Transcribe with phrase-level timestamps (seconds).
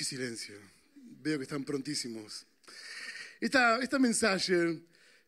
[0.00, 0.58] que silêncio.
[1.20, 2.46] Veo que estão prontíssimos.
[3.38, 4.82] Esta, esta mensagem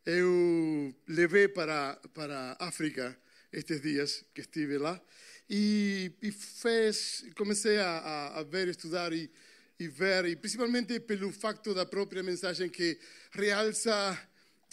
[0.06, 3.14] eu levei para, para África
[3.52, 4.98] estes dias que estive lá
[5.46, 9.30] e, e fez, comecei a, a ver, estudar e,
[9.78, 12.98] e ver, e principalmente pelo facto da própria mensagem que
[13.30, 14.18] realça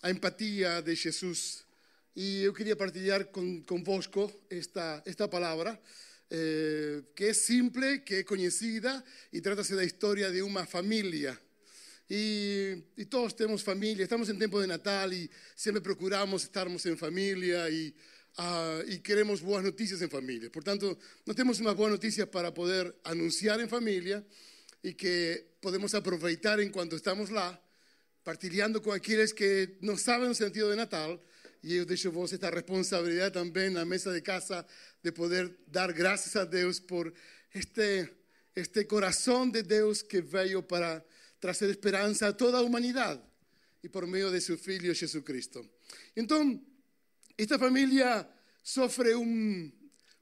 [0.02, 1.66] a empatia de Jesus.
[2.16, 5.78] E eu queria partilhar com, convosco esta, esta palavra,
[6.32, 11.40] eh, que é simples, que é conhecida e trata-se da história de uma família.
[12.10, 16.96] E, e, todos temos família, estamos em tempo de Natal e sempre procuramos estarmos em
[16.96, 17.94] família e,
[18.38, 20.50] uh, e queremos boas notícias em família.
[20.50, 24.26] Portanto, nós temos uma boa notícia para poder anunciar em família
[24.84, 27.60] e que podemos aproveitar enquanto estamos lá,
[28.24, 31.24] partilhando com aqueles que não sabem o sentido de Natal.
[31.62, 34.66] E eu deixo vos esta responsabilidade também na mesa de casa
[35.04, 37.14] de poder dar graças a Deus por
[37.54, 38.10] este,
[38.56, 41.04] este coração de Deus que veio para
[41.40, 43.22] trazer esperança a toda a humanidade
[43.84, 45.68] e por meio de seu Filho Jesus Cristo.
[46.16, 46.62] Então,
[47.38, 48.28] esta família
[48.62, 49.72] sofre um,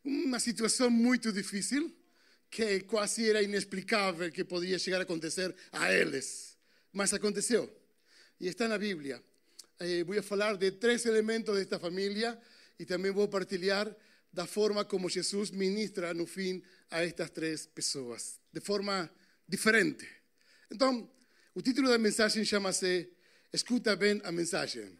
[0.03, 1.93] uma situação muito difícil,
[2.49, 6.57] que quase era inexplicável que podia chegar a acontecer a eles,
[6.93, 7.69] mas aconteceu.
[8.39, 9.21] E está na Bíblia.
[9.79, 12.39] Eh, vou falar de três elementos desta família
[12.79, 13.93] e também vou partilhar
[14.37, 16.61] da forma como Jesus ministra no fim
[16.91, 19.09] a estas três pessoas, de forma
[19.49, 20.07] diferente.
[20.69, 21.09] Então,
[21.55, 23.09] o título da mensagem chama-se
[23.51, 24.95] Escuta bem a mensagem.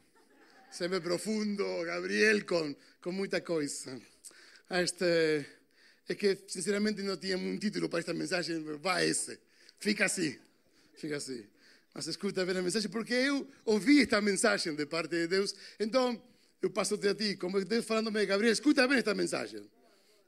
[0.72, 4.02] Sempre profundo, Gabriel, com, com muita coisa.
[4.72, 5.46] Este,
[6.10, 9.40] é que, sinceramente, não tinha um título para esta mensagem, vai esse.
[9.80, 10.36] Fica assim,
[10.96, 11.46] fica assim.
[11.94, 15.54] Mas escuta bem a mensagem, porque eu ouvi esta mensagem de parte de Deus.
[15.80, 16.20] Então,
[16.62, 19.70] eu passo a ti, como Deus falando-me, Gabriel, escuta bem esta mensagem.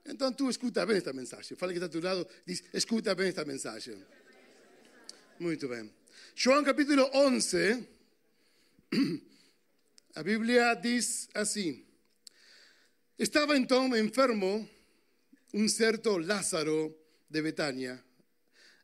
[0.06, 1.58] Então, tu escuta bem esta mensagem.
[1.58, 4.04] Fala que está teu lado, diz, escuta bem esta mensagem.
[5.40, 5.92] Muito bem.
[6.36, 7.88] João capítulo 11,
[10.16, 11.86] a Bíblia diz assim:
[13.18, 14.70] Estava então enfermo
[15.54, 16.96] um certo Lázaro
[17.30, 18.04] de Betânia,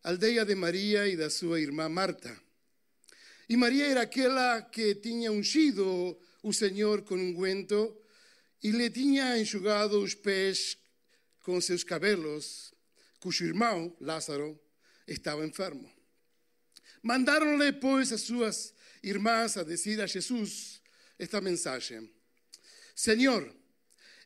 [0.03, 2.35] aldeia de Maria e da sua irmã Marta.
[3.47, 7.97] E Maria era aquela que tinha ungido o Senhor com unguento
[8.61, 10.78] e lhe tinha enxugado os pés
[11.39, 12.72] com seus cabelos,
[13.19, 14.59] cujo irmão, Lázaro,
[15.07, 15.91] estava enfermo.
[17.01, 20.79] Mandaram-lhe, pois, as suas irmãs a dizer a Jesus
[21.17, 22.07] esta mensagem:
[22.95, 23.51] Senhor,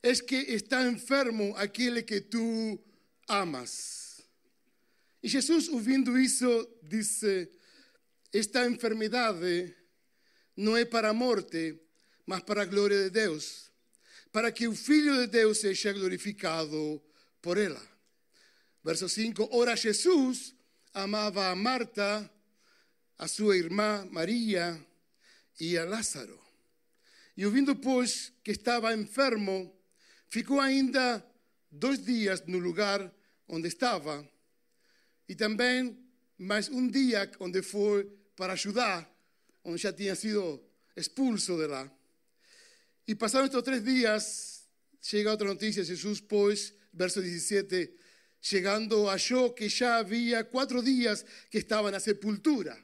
[0.03, 2.77] es que está enfermo aquele que tu
[3.29, 4.21] amas.
[5.23, 7.49] E Jesus, ouvindo isso, disse:
[8.33, 9.73] Esta enfermidade
[10.57, 11.79] não é para a morte,
[12.29, 13.71] mas para a glória de Deus,
[14.31, 17.01] para que o Filho de Deus seja glorificado
[17.41, 17.81] por ela.
[18.83, 20.53] Verso 5: Ora, Jesus
[20.93, 22.29] amava a Marta,
[23.17, 24.79] a sua irmã Maria
[25.59, 26.39] e a Lázaro.
[27.35, 29.75] E ouvindo, pois, que estava enfermo,
[30.29, 31.25] ficou ainda
[31.71, 33.11] dois dias no lugar
[33.47, 34.23] onde estava.
[35.27, 35.97] E também
[36.37, 39.11] mais um dia onde foi para ajudar,
[39.63, 40.63] onde já tinha sido
[40.95, 41.91] expulso de lá.
[43.09, 44.67] E passaram estes três dias,
[45.01, 47.91] chega outra notícia, Jesus, pois, verso 17,
[48.39, 52.77] chegando, achou que já havia quatro dias que estava na sepultura.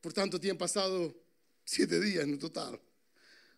[0.00, 1.12] Portanto, tinham passado
[1.64, 2.80] sete dias no total.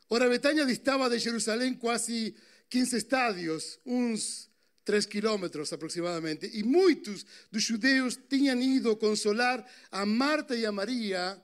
[0.09, 2.35] Ora, Betânia distava de Jerusalém quase
[2.71, 4.49] 15 estádios, uns
[4.87, 11.39] 3 quilômetros aproximadamente, e muitos dos judeus tinham ido consolar a Marta e a Maria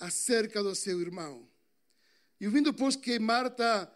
[0.00, 1.51] acerca do seu irmão.
[2.42, 3.88] E ouvindo, pois, que Marta,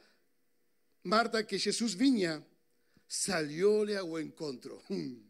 [1.02, 2.46] Marta, que Jesus vinha,
[3.08, 4.80] salió-lhe ao encontro.
[4.88, 5.20] Hum,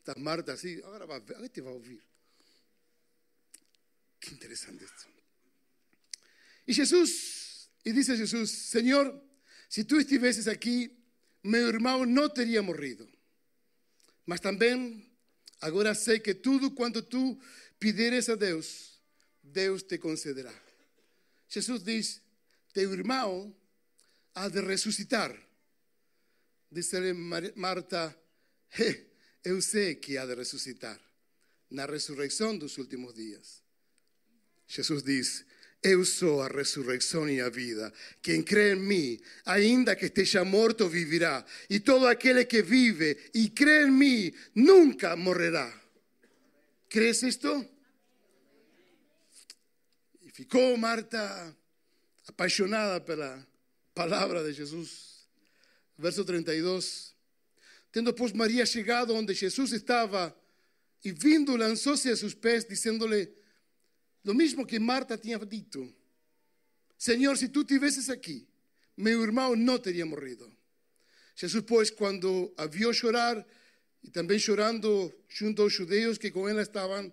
[0.00, 2.02] está Marta assim, agora vai, agora te vai ouvir.
[4.20, 5.08] Que interessante isso.
[6.66, 9.22] E Jesus, e disse a Jesus, Senhor,
[9.68, 10.98] se tu estivesses aqui,
[11.44, 13.08] meu irmão não teria morrido.
[14.26, 15.08] Mas também,
[15.60, 17.40] agora sei que tudo quanto tu
[17.78, 19.00] pedires a Deus,
[19.40, 20.52] Deus te concederá.
[21.48, 22.20] Jesus diz:
[22.72, 23.54] Teu irmão
[24.34, 25.36] há de ressuscitar.
[26.70, 27.12] Disse-lhe
[27.56, 28.16] Marta:
[29.44, 31.00] Eu sei que há de ressuscitar
[31.70, 33.62] na ressurreição dos últimos dias.
[34.68, 35.44] Jesus diz:
[35.82, 37.92] Eu sou a ressurreição e a vida.
[38.22, 41.44] Quem crê em mim, ainda que esteja morto, vivirá.
[41.68, 45.76] E todo aquele que vive e crê em mim nunca morrerá.
[46.88, 47.68] ¿Crees isto?
[50.22, 51.56] E ficou Marta
[52.28, 53.46] apaixonada pela
[53.94, 55.28] palavra de Jesus.
[55.98, 57.14] Verso 32.
[57.92, 60.36] Tendo, pois, Maria chegado onde Jesus estava
[61.04, 63.32] e vindo, lançou-se a seus pés, dizendo-lhe
[64.24, 65.92] lo mismo que Marta tinha dito:
[66.96, 68.46] Senhor, se tu estivesses aqui,
[68.96, 70.50] meu irmão não teria morrido.
[71.34, 73.44] Jesus, pois, quando a viu chorar
[74.02, 77.12] e também chorando junto aos judeus que com ela estavam,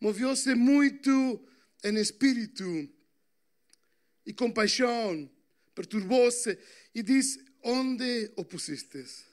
[0.00, 1.44] moveu-se muito
[1.84, 2.64] em espírito
[4.26, 5.30] e compaixão,
[5.74, 6.58] perturbou-se
[6.94, 9.24] e disse: Onde o pusistes?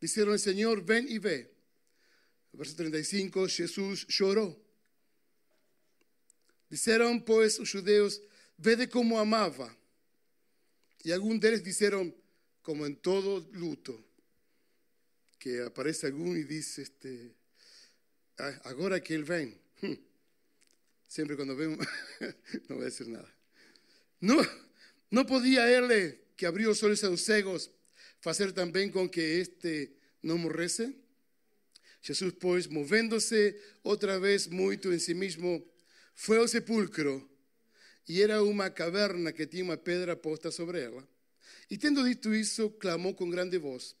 [0.00, 1.50] Disseram, Senhor, vem e vê.
[2.52, 4.58] Verso 35, Jesus chorou.
[6.70, 8.20] Disseram, pois, os judeus:
[8.58, 9.74] Vede como amava.
[11.04, 12.14] E alguns deles disseram,
[12.62, 14.04] como em todo luto,
[15.38, 17.34] que aparece algum e diz: este,
[18.64, 19.60] Agora que ele vem.
[19.82, 19.96] Hum.
[21.08, 21.76] Sempre quando vem,
[22.68, 23.39] não vai dizer nada.
[24.20, 24.36] Não,
[25.10, 27.70] não podia ele, que abriu os olhos aos cegos,
[28.20, 30.94] fazer também com que este não morresse?
[32.02, 35.66] Jesus, pois, movendo-se outra vez muito em si mesmo,
[36.14, 37.28] foi ao sepulcro
[38.08, 41.06] e era uma caverna que tinha uma pedra posta sobre ela.
[41.70, 43.94] E tendo dito isso, clamou com grande voz: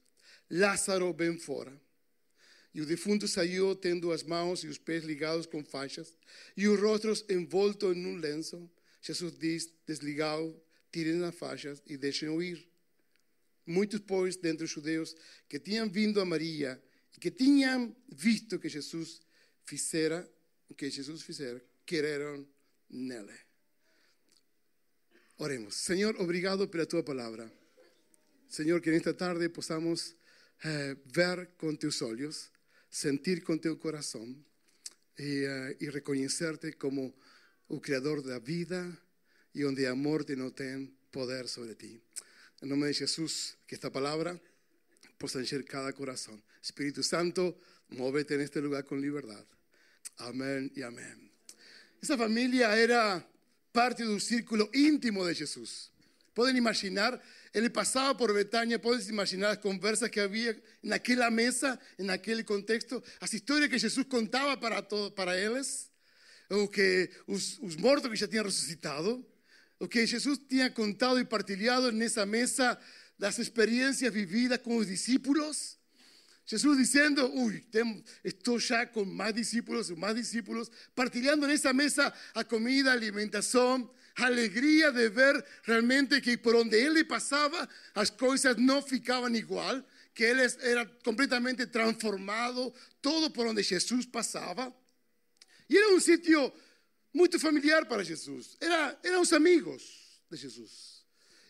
[0.50, 1.80] Lázaro, vem fora.
[2.74, 6.16] E o defunto saiu, tendo as mãos e os pés ligados com faixas
[6.56, 8.70] e os rostros envoltos em um lenço.
[9.00, 10.60] Jesus diz: Desligado,
[10.92, 12.68] tirem as faixas e deixem-o ir.
[13.66, 15.14] Muitos, pois, dentre os judeus
[15.48, 16.82] que tinham vindo a Maria
[17.16, 19.20] e que tinham visto que Jesus
[19.64, 20.28] fizera,
[20.76, 22.46] que Jesus fizera, creram
[22.88, 23.38] nele.
[25.38, 25.74] Oremos.
[25.74, 27.50] Senhor, obrigado pela tua palavra.
[28.48, 30.16] Senhor, que nesta tarde possamos
[30.64, 32.50] eh, ver com teus olhos,
[32.90, 34.36] sentir com teu coração
[35.18, 37.14] e, eh, e reconhecer-te como
[37.70, 38.98] o Criador da vida
[39.54, 42.00] e onde a morte não tem poder sobre ti.
[42.60, 44.38] Em nome de Jesus, que esta palavra
[45.16, 46.36] possa encher cada coração.
[46.60, 47.56] Espírito Santo,
[47.88, 49.46] móvete neste lugar com liberdade.
[50.18, 51.30] Amém e amém.
[52.02, 53.24] Essa família era
[53.72, 55.90] parte do círculo íntimo de Jesus.
[56.34, 57.22] Podem imaginar,
[57.54, 63.32] ele passava por Betânia, podem imaginar as conversas que havia naquela mesa, naquele contexto, as
[63.32, 65.89] histórias que Jesus contava para, todo, para eles,
[66.50, 69.24] o que os, os mortos que já tinham ressuscitado,
[69.78, 72.78] o que Jesus tinha contado e partilhado nessa mesa
[73.18, 75.78] das experiências vividas com os discípulos.
[76.44, 77.64] Jesus dizendo, uy,
[78.24, 84.26] estou já com mais discípulos, mais discípulos, partilhando nessa mesa a comida, a alimentação, a
[84.26, 89.80] alegria de ver realmente que por onde ele passava as coisas não ficavam igual,
[90.12, 94.74] que ele era completamente transformado, todo por onde Jesus passava.
[95.70, 96.52] E era um sítio
[97.14, 98.56] muito familiar para Jesus.
[98.60, 101.04] Era, eram os amigos de Jesus.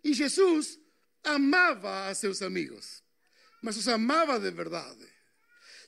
[0.04, 0.78] E Jesus
[1.24, 3.02] amava a seus amigos,
[3.62, 5.08] mas os amava de verdade.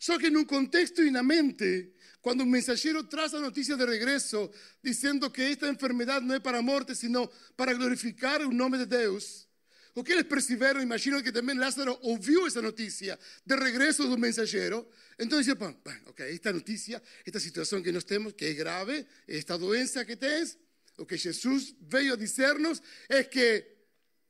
[0.01, 4.51] Só que num contexto e na mente, quando o mensageiro traz a notícia de regresso,
[4.83, 8.87] dizendo que esta enfermidade não é para a morte, sino para glorificar o nome de
[8.87, 9.47] Deus,
[9.95, 14.89] o que eles perceberam, imagino que também Lázaro ouviu essa notícia de regresso do mensageiro.
[15.19, 19.59] Então disse: bem, ok, esta notícia, esta situação que nós temos, que é grave, esta
[19.59, 20.59] doença que tens,
[20.97, 23.67] o que Jesus veio a dizer-nos é que,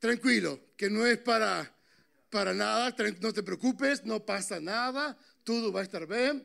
[0.01, 1.73] tranquilo, que não é para,
[2.29, 6.45] para nada, não te preocupes, não passa nada, tudo vai estar bem,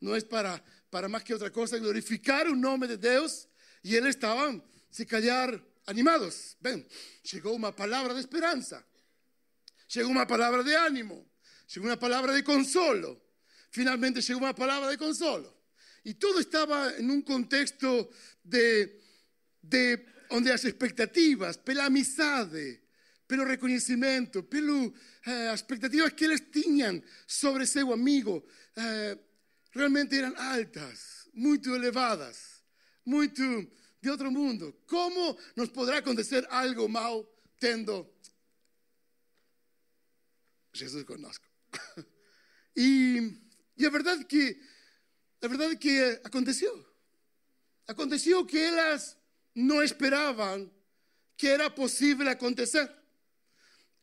[0.00, 3.48] não é para, para mais que outra coisa, glorificar o nome de Deus.
[3.82, 6.56] E eles estavam, se calhar, animados.
[6.60, 6.86] Ven,
[7.30, 8.84] llegó una palabra de esperanza,
[9.88, 11.30] llegó una palabra de ánimo,
[11.72, 13.30] llegó una palabra de consolo.
[13.70, 15.60] Finalmente llegó una palabra de consolo.
[16.02, 18.10] Y todo estaba en un contexto
[18.42, 19.00] de,
[19.60, 22.88] de donde las expectativas, pela amizade,
[23.26, 24.92] pelo reconhecimento, pelo
[25.26, 28.44] eh, expectativas que eles tinham sobre seu amigo,
[28.76, 29.16] eh,
[29.72, 32.64] realmente eram altas, muito elevadas,
[33.04, 33.70] muito
[34.00, 34.80] de otro mundo.
[34.86, 37.26] ¿Cómo nos podrá acontecer algo mal
[37.58, 38.14] tendo
[40.72, 41.46] Jesús conozco?
[42.74, 43.18] y,
[43.76, 44.60] y a verdade que
[45.42, 46.90] a verdade que aconteceu.
[47.90, 49.16] aconteció que elas
[49.54, 50.70] não esperavam
[51.36, 52.88] que era possível acontecer.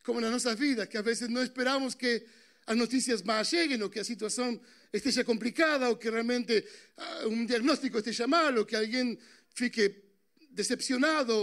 [0.04, 2.26] Como nas nossas vidas, que às vezes não esperamos que
[2.66, 4.60] as notícias más cheguem, ou que a situação
[4.92, 6.66] esteja complicada, ou que realmente
[6.98, 9.18] uh, um diagnóstico esteja mal, ou que alguém
[9.58, 9.84] fique
[10.52, 11.36] decepcionado,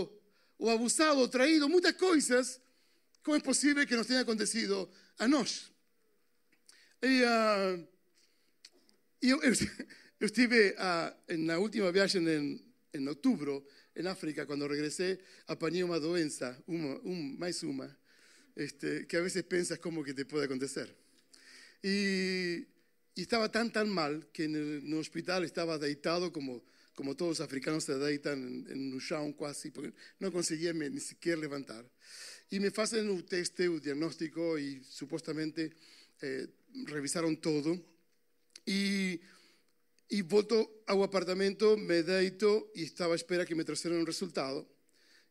[0.57, 2.61] ou abusado, ou traído, muitas coisas.
[3.25, 5.73] Como é possível que nos tenha acontecido a nós?
[7.03, 7.89] E, uh,
[9.21, 9.53] eu, eu,
[11.59, 13.67] última viagem em, em outubro,
[13.97, 15.19] em África, quando regressei,
[15.49, 17.63] apanhei uma doença, uma, um, mais
[18.55, 20.95] este, que a vezes pensas como que te pode acontecer.
[21.83, 22.67] Y,
[23.15, 26.63] y estaba tan, tan mal que en en el, hospital estaba deitado como,
[26.95, 31.01] como todos los africanos se deitan en, en un chão casi, porque no conseguía ni
[31.01, 31.85] siquiera levantar.
[32.51, 35.73] Y me hacen un test, un diagnóstico y supuestamente
[36.21, 36.47] eh,
[36.87, 37.79] revisaron todo.
[38.67, 39.21] Y,
[40.09, 44.69] y volto ao apartamento, me deito e estaba a espera que me trajeran un resultado.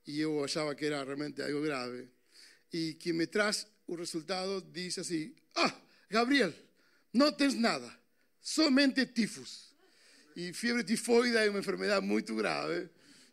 [0.05, 2.10] E eu achava que era realmente algo grave.
[2.72, 5.72] E que me traz o resultado dice así, ah,
[6.10, 6.53] Gabriel,
[7.13, 7.88] não tens nada,
[8.41, 9.73] somente tifus.
[10.35, 12.89] E fiebre tifoide é uma enfermedade muito grave,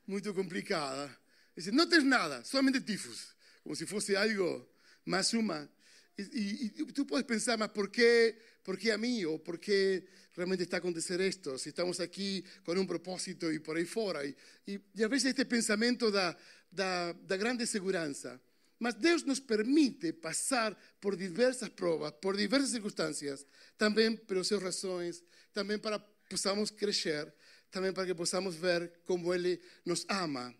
[0.06, 1.10] muito complicada.
[1.56, 3.34] Dice, não tens nada, somente tifus.
[3.62, 4.68] Como se fosse algo
[5.04, 5.70] mais uma.
[6.18, 9.24] E, e, e tu podes pensar, mas por que, por que a mim?
[9.24, 11.58] Ou por que realmente está a acontecer isto?
[11.58, 14.26] Se estamos aqui com um propósito e por fora.
[14.26, 16.36] E, e, e a vezes este pensamento da,
[16.70, 18.40] da, da grande segurança.
[18.78, 25.22] Mas Deus nos permite passar por diversas provas, por diversas circunstâncias, também pelas suas razões,
[25.52, 25.98] também para
[26.30, 27.34] possamos crescer,
[27.70, 30.54] também para que possamos ver como Ele nos ama.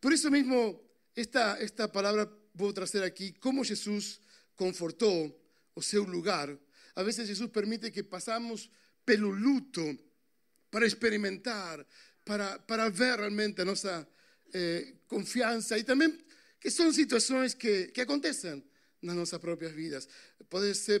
[0.00, 0.80] Por isso mesmo,
[1.16, 4.20] esta, esta palavra vou trazer aqui, como Jesus
[4.54, 5.36] confortou
[5.74, 6.48] o seu lugar.
[6.94, 8.70] A vezes Jesus permite que passamos
[9.04, 9.98] pelo luto
[10.70, 11.84] para experimentar,
[12.24, 14.06] para, para ver realmente a nossa
[14.52, 16.16] eh, confiança e também
[16.60, 18.62] que são situações que, que acontecem
[19.02, 20.08] nas nossas próprias vidas.
[20.48, 21.00] Pode ser,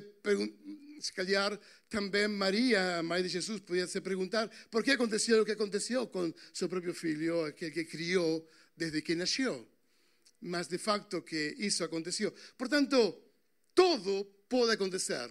[1.12, 5.52] calhar, também Maria, a mãe de Jesus, podia se perguntar por que aconteceu o que
[5.52, 9.66] aconteceu com seu próprio filho, aquele que criou desde que nasceu.
[10.40, 12.34] Mas, de facto, que isso aconteceu.
[12.56, 13.16] Portanto,
[13.74, 15.30] todo pode acontecer.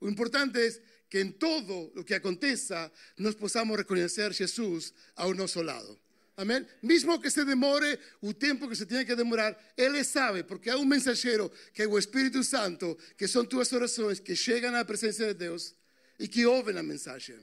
[0.00, 5.60] O importante é que em todo o que aconteça, nós possamos reconhecer Jesus ao nosso
[5.60, 6.00] lado.
[6.40, 6.64] Amén.
[6.80, 10.76] Mismo que se demore o tempo que se tiene que demorar, Ele sabe, porque há
[10.78, 15.26] um mensageiro que é o Espírito Santo, que são tuas orações, que chegam à presença
[15.26, 15.74] de Deus
[16.18, 17.36] e que ouvem a mensagem.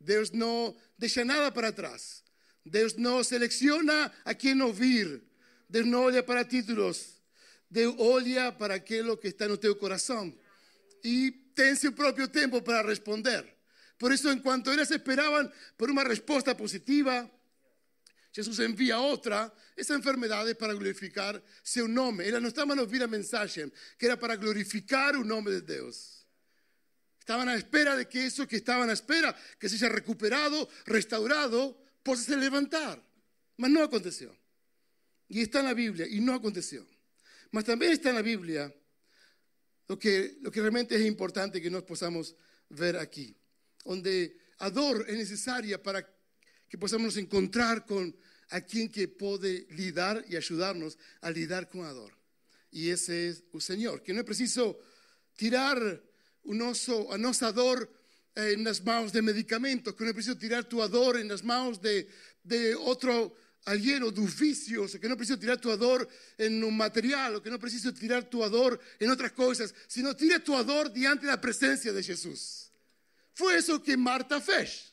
[0.00, 2.24] Deus não deixa nada para trás.
[2.66, 5.22] Deus não seleciona a quem ouvir.
[5.70, 7.22] Deus não olha para títulos.
[7.70, 10.34] Deus olha para aquilo que está no teu coração.
[11.04, 13.46] E tem seu próprio tempo para responder.
[13.96, 17.30] Por isso, enquanto eles esperavam por uma resposta positiva,
[18.32, 22.26] Jesús envía otra, esa enfermedad es para glorificar su nombre.
[22.26, 26.26] Ellos no estaban a oír a mensaje, que era para glorificar el nombre de Dios.
[27.18, 31.78] Estaban a espera de que eso que estaban a espera, que se haya recuperado, restaurado,
[32.02, 33.02] pudiese levantar.
[33.58, 34.34] Mas no aconteció.
[35.28, 36.86] Y está en la Biblia, y no aconteció.
[37.50, 38.74] Mas también está en la Biblia
[39.88, 42.34] lo que, lo que realmente es importante que nos podamos
[42.70, 43.36] ver aquí,
[43.84, 46.08] donde ador es necesaria para
[46.72, 48.16] que podamos encontrar con
[48.48, 52.16] a quien que puede lidar y ayudarnos a lidar con a dor.
[52.70, 54.80] Y ese es el Señor, que no es preciso
[55.36, 55.76] tirar
[56.44, 57.92] un oso, a nossa dor
[58.34, 62.08] eh, nas mãos de medicamentos, que não é preciso tirar tua dor nas mãos de,
[62.42, 63.36] de outro
[63.66, 67.50] alguien ou dos vícios, que não é preciso tirar tua dor em um material, que
[67.50, 71.36] não é preciso tirar tua dor em outras coisas, sino tira tua dor diante da
[71.36, 72.72] presença de Jesus.
[73.34, 74.91] Foi isso que Marta fez.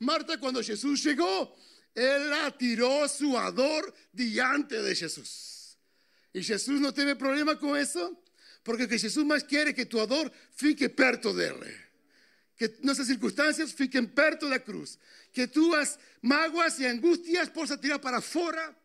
[0.00, 1.56] Marta, cuando Jesús llegó,
[1.94, 5.76] ella tiró su ador diante de Jesús.
[6.32, 8.22] Y Jesús no tiene problema con eso,
[8.62, 11.76] porque que Jesús más quiere que tu ador fique perto de él.
[12.56, 14.98] Que nuestras circunstancias fiquen perto de la cruz.
[15.32, 18.76] Que tus maguas y angustias puedas tirar para afuera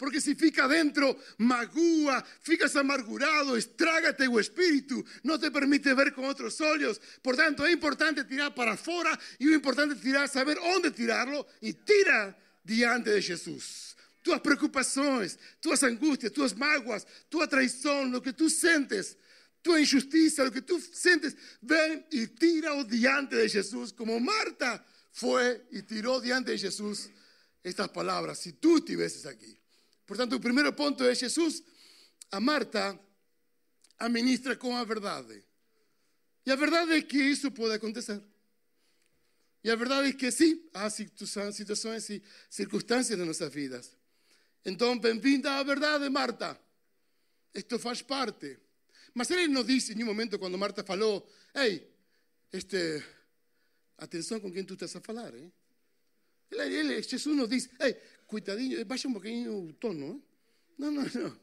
[0.00, 6.24] porque si fica dentro, magúa, ficas amargurado, estrágate o espíritu, no te permite ver con
[6.24, 6.98] otros ojos.
[7.20, 11.74] Por tanto, es importante tirar para afuera y es importante tirar, saber dónde tirarlo y
[11.74, 13.94] tira diante de Jesús.
[14.22, 19.18] Tus preocupaciones, tus angustias, tus mágoas, tu traición, lo que tú sientes,
[19.60, 25.66] tu injusticia, lo que tú sientes, ven y tira diante de Jesús, como Marta fue
[25.72, 27.10] y tiró diante de Jesús
[27.62, 28.38] estas palabras.
[28.38, 29.59] Si tú estuvieses aquí.
[30.10, 31.62] Portanto, o primeiro ponto é Jesus
[32.32, 32.98] a Marta
[33.96, 35.40] administra com a verdade.
[36.44, 38.20] E a verdade é que isso pode acontecer.
[39.62, 43.96] Y la verdad es que sí, há situações e circunstâncias nas nossas vidas.
[44.64, 46.58] Então, bem-vinda à verdade, Marta.
[47.54, 48.58] Isto faz parte.
[49.14, 51.24] Mas ele não disse em um momento, quando Marta falou:
[51.54, 51.88] Ei,
[52.52, 53.00] este,
[53.96, 55.32] atenção com quem tu estás a falar.
[55.36, 55.52] Eh?
[56.50, 57.96] Ele, ele, Jesus não disse: Ei,
[58.30, 60.06] cuidadinho, baixa um pouquinho o tono.
[60.14, 60.30] Eh?
[60.78, 61.40] Não, não, não.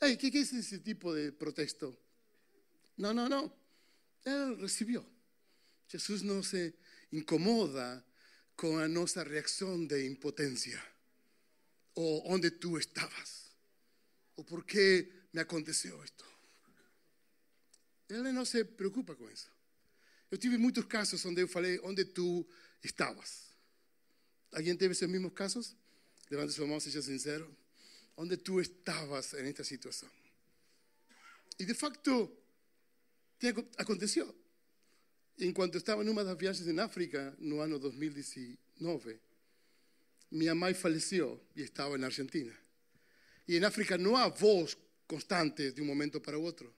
[0.00, 1.98] Ei, o que, que é esse tipo de protesto?
[2.96, 3.52] Não, não, não.
[4.24, 5.04] Ele recebeu.
[5.88, 6.72] Jesus não se
[7.12, 8.04] incomoda
[8.56, 10.80] com a nossa reação de impotência.
[11.96, 13.50] Ou onde tu estavas.
[14.36, 16.24] Ou por que me aconteceu isto.
[18.08, 19.50] Ele não se preocupa com isso.
[20.30, 22.46] Eu tive muitos casos onde eu falei onde tu
[22.82, 23.53] estavas.
[24.54, 25.76] Alguém teve esses mesmos casos?
[26.30, 27.54] Levante sua mão, seja sincero.
[28.16, 30.08] Onde tu estavas nesta situação.
[31.58, 32.30] E de facto,
[33.76, 34.32] aconteceu.
[35.40, 39.18] Enquanto estava numa das viagens em África, no ano 2019,
[40.30, 42.54] minha mãe faleceu e estava na Argentina.
[43.48, 44.76] E em África não há voos
[45.08, 46.72] constantes de um momento para o outro.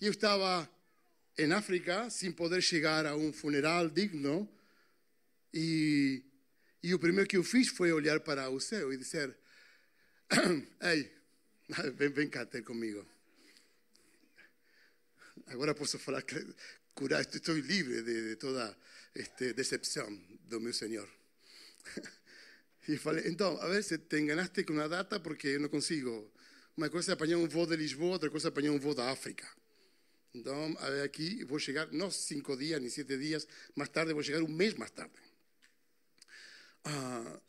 [0.00, 0.68] E eu estava
[1.38, 4.48] em África sem poder chegar a um funeral digno.
[5.52, 6.24] E,
[6.84, 9.34] e o primeiro que eu fiz foi olhar para o céu e dizer:
[10.82, 11.10] Ei,
[11.96, 13.06] vem, vem cá ter comigo.
[15.46, 16.22] Agora posso falar
[16.94, 18.76] curar, estou livre de, de toda
[19.14, 20.14] este, decepção
[20.48, 21.08] do meu Senhor.
[22.86, 26.30] E falei, então, a ver, se te enganaste com a data porque eu não consigo.
[26.76, 29.10] Uma coisa é apanhar um voo de Lisboa, outra coisa é apanhar um voo da
[29.10, 29.48] África.
[30.34, 34.22] Então, a ver, aqui vou chegar, não cinco dias, nem sete dias mais tarde, vou
[34.22, 35.14] chegar um mês mais tarde.
[36.84, 37.40] Ah,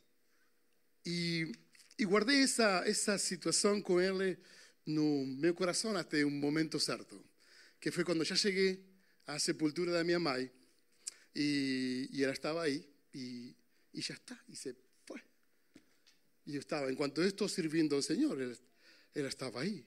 [1.05, 1.51] e,
[1.99, 4.37] e guardei essa, essa situação com ele
[4.85, 7.23] no meu coração até um momento certo
[7.79, 8.83] que foi quando já cheguei
[9.27, 10.51] à sepultura da minha mãe
[11.35, 13.55] e, e ela estava aí e,
[13.93, 14.75] já está, e se
[15.05, 15.21] foi.
[16.47, 18.57] E eu estava, enquanto eu estou servindo ao Senhor, ela,
[19.13, 19.85] ela estava aí.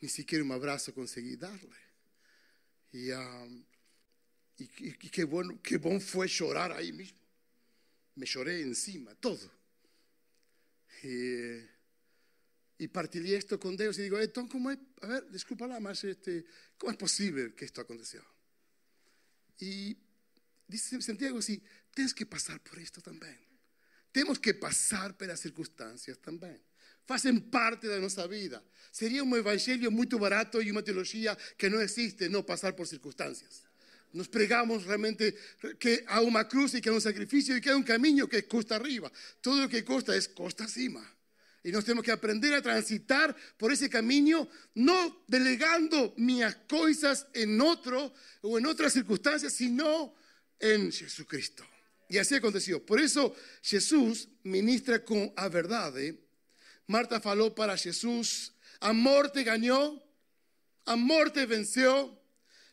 [0.00, 1.70] Nem sequer um abraço consegui dar-lhe.
[2.92, 3.64] E, um,
[4.58, 7.16] e, e, que, bom, que bom foi chorar aí mesmo.
[8.16, 9.50] Me chorei em cima, todo.
[11.04, 11.64] E,
[12.78, 16.04] y partilhei isto com Deus e digo, então como é, a ver, desculpa lá, mas
[16.04, 16.44] este,
[16.78, 18.24] como é possível que isto aconteceu?
[19.60, 19.96] E
[20.68, 21.60] disse Santiago assim,
[21.94, 23.38] tens que passar por isto também.
[24.12, 26.60] Temos que passar pelas circunstâncias também.
[27.06, 28.62] Fazem parte da nossa vida.
[28.92, 33.64] Seria um evangelho muito barato e uma teologia que não existe não passar por circunstâncias.
[34.12, 35.34] Nos pregamos realmente
[35.78, 38.36] que há uma cruz e que há um sacrifício e que há um caminho que
[38.36, 39.10] é custa arriba.
[39.40, 41.02] Tudo o que custa é costa acima.
[41.64, 47.60] Y nos tenemos que aprender a transitar por ese camino, no delegando mis cosas en
[47.60, 50.12] otro o en otras circunstancias, sino
[50.58, 51.64] en Jesucristo.
[52.08, 52.84] Y así aconteció.
[52.84, 55.94] Por eso Jesús ministra con a verdad.
[56.88, 60.02] Marta faló para Jesús, a muerte ganó,
[60.84, 62.20] a muerte venció,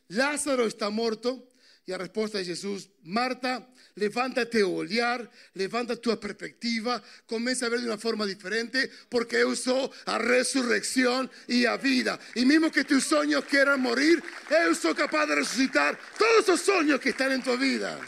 [0.10, 1.46] Lázaro está muerto.
[1.86, 7.80] Y la respuesta de Jesús, Marta, levántate a olhar, levanta tu perspectiva, comienza a ver
[7.80, 12.20] de una forma diferente, porque yo soy a resurrección y a vida.
[12.36, 17.00] Y mismo que tus sueños quieran morir, yo soy capaz de resucitar todos esos sueños
[17.00, 18.00] que están en tu vida.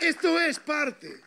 [0.00, 1.20] Esto es parte.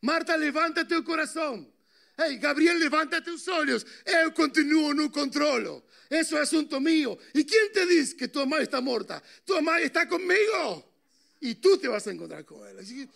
[0.00, 1.77] Marta, levántate tu corazón.
[2.20, 3.86] Hey, Gabriel, levanta tus ojos.
[4.04, 5.86] Yo continúo, no controlo.
[6.10, 7.16] Eso es asunto mío.
[7.32, 9.22] ¿Y quién te dice que tu mamá está muerta?
[9.44, 10.92] Tu mamá está conmigo.
[11.40, 12.76] Y tú te vas a encontrar con él.
[12.76, 13.12] Así que,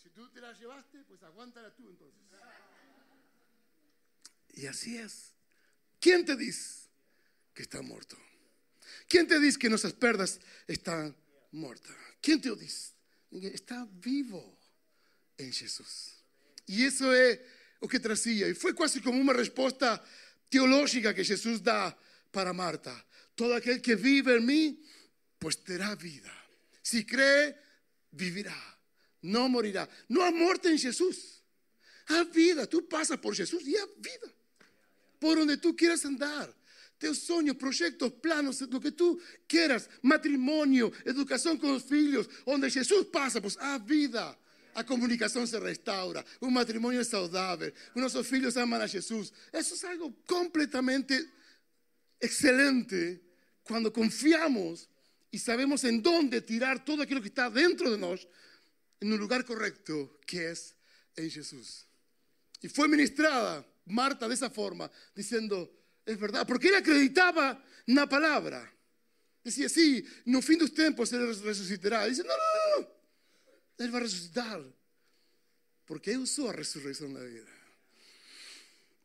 [0.00, 2.22] si tú te la llevaste, pues aguántala tú entonces.
[4.54, 5.32] Y así es.
[5.98, 6.86] ¿Quién te dice
[7.52, 8.16] que está muerto?
[9.08, 11.16] ¿Quién te dice que nuestras perdas están
[11.50, 11.96] muertas?
[12.20, 12.92] ¿Quién te dice?
[13.32, 14.56] Está vivo
[15.38, 16.12] en Jesús.
[16.66, 17.40] Y eso es
[17.82, 18.48] lo que trazía.
[18.48, 20.02] Y fue casi como una respuesta
[20.48, 21.96] teológica que Jesús da
[22.30, 23.04] para Marta.
[23.34, 24.80] Todo aquel que vive en mí,
[25.38, 26.32] pues tendrá vida.
[26.80, 27.56] Si cree,
[28.12, 28.56] vivirá.
[29.22, 29.88] No morirá.
[30.08, 31.42] No hay muerte en Jesús.
[32.06, 32.66] Hay vida.
[32.66, 34.32] Tú pasas por Jesús y hay vida.
[35.18, 36.54] Por donde tú quieras andar.
[36.98, 39.90] Teus sueños, proyectos, planos, lo que tú quieras.
[40.02, 42.30] Matrimonio, educación con los hijos.
[42.46, 44.38] Donde Jesús pasa, pues hay vida.
[44.74, 49.32] A comunicación se restaura, un matrimonio es saudável, nuestros hijos aman a Jesús.
[49.52, 51.28] Eso es algo completamente
[52.18, 53.20] excelente
[53.62, 54.88] cuando confiamos
[55.30, 58.28] y sabemos en dónde tirar todo aquello que está dentro de nosotros
[59.00, 60.76] en un lugar correcto, que es
[61.16, 61.86] en Jesús.
[62.60, 65.70] Y fue ministrada Marta de esa forma, diciendo,
[66.06, 68.72] es verdad, porque él acreditaba en la palabra.
[69.42, 72.06] Decía, sí, no fin de los tiempos se resucitará.
[72.06, 72.34] Dice, no, no,
[73.82, 74.60] no, Ele vai ressuscitar.
[75.86, 77.50] Porque eu sou a ressurreição da vida.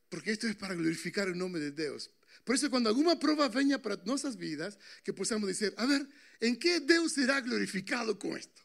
[0.10, 2.10] Porque isto é para glorificar o nome de Deus.
[2.46, 6.08] Por isso, quando alguma prova venha para nossas vidas, que possamos dizer: a ver,
[6.42, 8.62] em que Deus será glorificado com isto?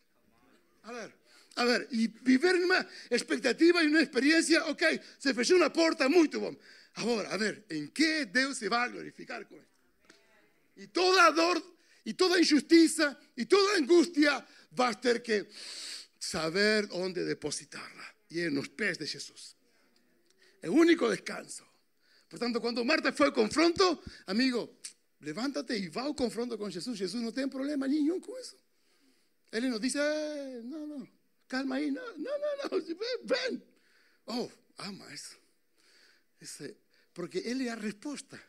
[0.85, 1.12] A ver,
[1.57, 6.38] a ver, e viver numa expectativa e numa experiência, ok, se fechou uma porta, muito
[6.38, 6.55] bom.
[6.94, 9.72] Agora, a ver, em que Deus se vai glorificar com isto?
[10.77, 11.62] E toda dor,
[12.07, 15.46] e toda injustiça, e toda angústia, vai ter que
[16.23, 18.07] saber onde depositarla.
[18.31, 19.57] E é nos pés de Jesus.
[20.63, 21.67] É o único descanso.
[22.29, 24.79] Portanto, quando Marta foi ao confronto, amigo,
[25.21, 26.97] levántate e vá ao confronto com Jesus.
[26.97, 28.57] Jesus não tem problema nenhum com isso.
[29.51, 31.09] Ele não diz, eh, não, não,
[31.49, 33.63] calma aí, não, não, não, não, ven.
[34.27, 35.37] Oh, ama isso.
[36.41, 36.77] Esse,
[37.13, 38.41] porque ele é a resposta.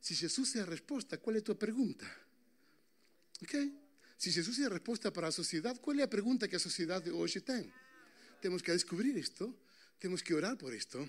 [0.00, 2.10] Se Jesus é a resposta, qual é a tua pergunta?
[3.42, 3.87] Ok?
[4.18, 7.08] Se Jesus é a resposta para a sociedade, qual é a pergunta que a sociedade
[7.08, 7.72] hoje tem?
[8.42, 9.56] Temos que descobrir isto,
[10.00, 11.08] temos que orar por isto,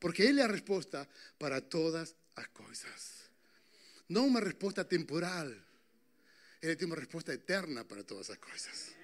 [0.00, 1.08] porque Ele é a resposta
[1.38, 3.30] para todas as coisas.
[4.08, 5.48] Não uma resposta temporal,
[6.60, 8.96] Ele tem uma resposta eterna para todas as coisas.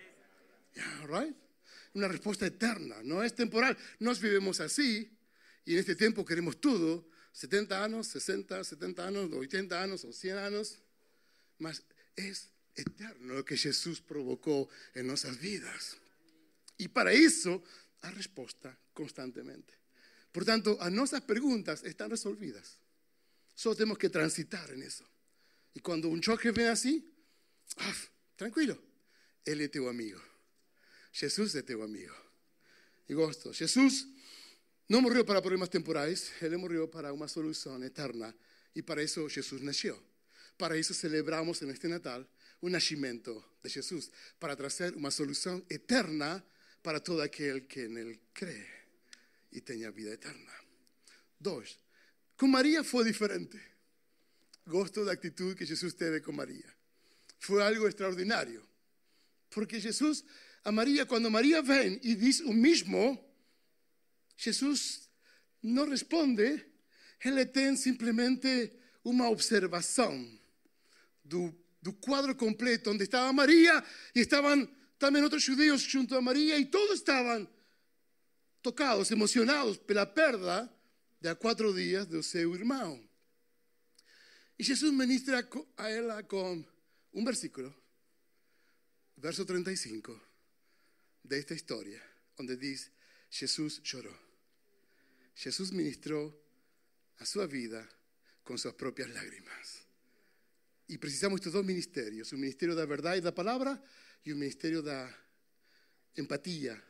[0.77, 1.37] Yeah, right?
[1.95, 3.77] Uma resposta eterna, não é temporal.
[4.01, 5.09] Nós vivemos assim
[5.65, 10.79] e neste tempo queremos tudo, 70 anos, 60, 70 anos, 80 anos ou 100 anos,
[11.59, 11.83] mas
[12.17, 12.33] é
[12.77, 15.97] eterno que Jesus provocou em nossas vidas.
[16.79, 17.63] E para isso,
[18.03, 19.73] a resposta constantemente.
[20.33, 22.79] Portanto, as nossas perguntas estão resolvidas.
[23.55, 25.05] Só temos que transitar em isso.
[25.75, 27.03] E quando um choque vem assim,
[27.79, 27.97] ah,
[28.37, 28.77] tranquilo,
[29.45, 30.21] ele é teu amigo.
[31.13, 32.15] Jesus é teu amigo.
[33.09, 33.53] E gosto.
[33.53, 34.07] Jesus
[34.89, 38.35] não morreu para problemas temporais, ele morreu para uma solução eterna.
[38.75, 40.01] E para isso Jesus nasceu.
[40.59, 42.27] Para isso celebramos neste Natal
[42.61, 46.45] o nascimento de Jesus, para trazer uma solução eterna
[46.83, 48.65] para todo aquele que nele crê
[49.53, 50.53] e tenha vida eterna.
[51.39, 51.79] Dois,
[52.37, 53.61] com Maria foi diferente.
[54.67, 56.73] Gosto da atitude que Jesus teve com Maria.
[57.39, 58.67] Foi algo extraordinário.
[59.51, 60.25] Porque Jesus,
[60.65, 63.19] a Maria, quando Maria vem e diz o mesmo,
[64.37, 65.09] Jesus
[65.63, 66.65] não responde,
[67.25, 68.73] ele tem simplesmente
[69.05, 70.41] uma observação
[71.25, 73.85] do, do quadro completo, onde estava Maria
[74.15, 74.67] e estavam
[74.99, 77.49] também outros judeus junto a Maria e todos estavam
[78.63, 80.73] tocados, emocionados pela perda
[81.21, 83.07] de há quatro dias do seu irmão.
[84.59, 86.65] E Jesus ministra a ela com
[87.13, 87.75] um versículo,
[89.17, 90.19] verso 35,
[91.23, 92.03] desta história,
[92.39, 92.91] onde diz:
[93.31, 94.17] Jesus chorou.
[95.35, 96.35] Jesus ministrou
[97.19, 97.87] a sua vida
[98.43, 99.86] com suas próprias lágrimas.
[100.89, 103.83] E precisamos estes dois ministérios: o ministério da verdade e da palavra
[104.25, 105.13] e o ministério da
[106.17, 106.81] empatia,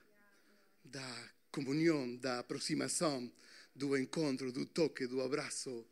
[0.85, 3.31] da comunhão, da aproximação,
[3.75, 5.87] do encontro, do toque, do abraço,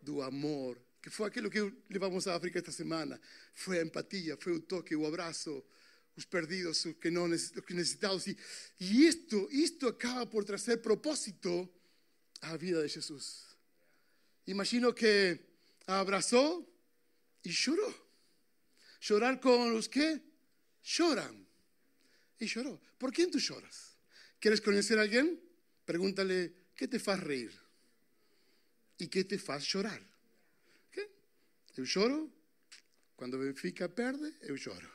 [0.00, 3.20] do amor, que foi aquilo que levamos à África esta semana.
[3.54, 5.64] Foi a empatia, foi o toque, o abraço,
[6.16, 8.26] os perdidos, os que, não, os que necessitados.
[8.26, 8.36] E,
[8.80, 11.68] e isto, isto acaba por trazer propósito
[12.40, 13.44] à vida de Jesus.
[14.46, 15.38] Imagino que
[15.86, 16.75] abraçou
[17.46, 17.94] e chorou.
[18.98, 20.20] Chorar com os que
[20.82, 21.46] choram.
[22.40, 22.80] E chorou.
[22.98, 23.96] Por quem tu choras?
[24.40, 25.40] Queres conhecer alguém?
[25.86, 27.52] Pregúntale que te faz reír
[28.98, 30.02] e que te faz chorar.
[30.90, 31.08] ¿Qué?
[31.76, 32.32] Eu choro
[33.14, 34.90] quando Benfica perde, eu choro.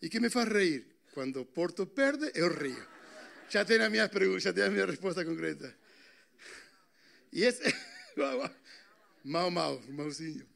[0.00, 0.86] E que me faz reír?
[1.12, 2.86] Quando Porto perde, eu rio.
[3.50, 5.76] Já tem a minha pergunta, já tem a minha resposta concreta.
[7.32, 7.64] E esse
[9.24, 10.55] mau, mau, mauzinho.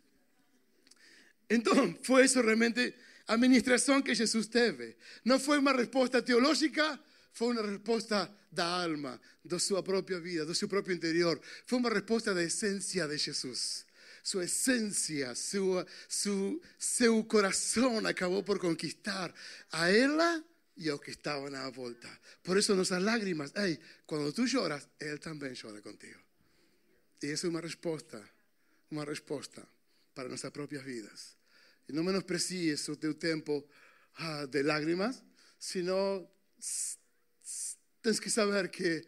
[1.50, 2.94] Então, foi isso realmente
[3.26, 4.96] a ministração que Jesus teve.
[5.24, 6.98] Não foi uma resposta teológica,
[7.32, 11.40] foi uma resposta da alma, da sua própria vida, do seu próprio interior.
[11.66, 13.84] Foi uma resposta da essência de Jesus.
[14.22, 19.34] Sua essência, seu, seu, seu coração acabou por conquistar
[19.72, 20.44] a ela
[20.76, 22.08] e aos que estavam à volta.
[22.42, 26.20] Por isso, nossas lágrimas, ei, quando tu choras, Ele também chora contigo.
[27.22, 28.22] E essa é uma resposta,
[28.90, 29.66] uma resposta
[30.14, 31.39] para nossas próprias vidas.
[31.92, 33.66] Não menosprecies o teu tempo
[34.16, 35.22] ah, de lágrimas,
[35.59, 36.29] senão
[38.03, 39.07] tens que saber que,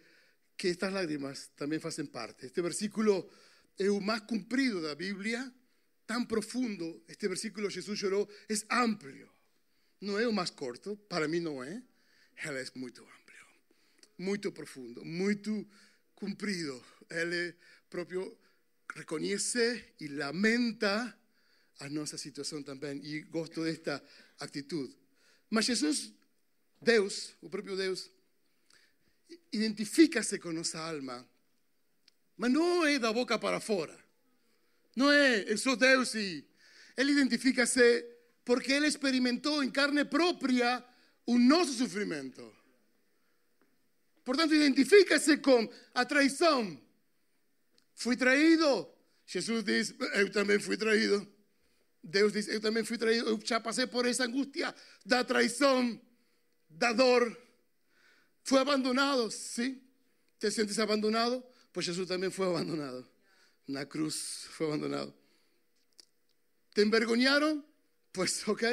[0.57, 2.47] que estas lágrimas também fazem parte.
[2.47, 3.31] Este versículo
[3.79, 5.53] é o mais comprido da Bíblia,
[6.07, 7.03] tão profundo.
[7.09, 9.31] Este versículo Jesus chorou, é amplo.
[10.01, 11.83] Não é o mais curto, para mim não é.
[12.45, 13.47] Ele é muito amplo,
[14.19, 15.69] muito profundo, muito
[16.15, 16.83] comprido.
[17.09, 17.55] Ele
[17.89, 18.37] próprio
[18.95, 21.17] reconhece e lamenta
[21.83, 23.05] a nossa situação também.
[23.05, 24.03] E gosto desta
[24.39, 24.97] atitude.
[25.51, 26.13] Mas Jesus
[26.81, 28.11] Deus, o próprio Deus,
[29.53, 31.27] identifica-se com nossa alma,
[32.37, 33.97] mas não é da boca para fora.
[34.97, 36.45] Não é, eu sou Deus e
[36.97, 38.05] ele identifica-se
[38.45, 40.85] porque ele experimentou em carne própria
[41.25, 42.55] o nosso sofrimento.
[44.25, 46.81] Portanto, identifica-se com a traição.
[47.95, 48.89] Fui traído.
[49.27, 51.32] Jesus diz: Eu também fui traído.
[52.03, 53.41] Deus diz: Eu também fui traído.
[53.45, 56.01] Já passei por essa angústia da traição,
[56.69, 57.37] da dor.
[58.43, 59.81] Fui abandonado, sim.
[60.39, 61.45] ¿Te sientes abandonado?
[61.73, 63.09] Pues Jesús también fue abandonado.
[63.69, 65.15] Na cruz fue abandonado.
[66.75, 67.65] ¿Te envergonharam?
[68.11, 68.65] Pues ok.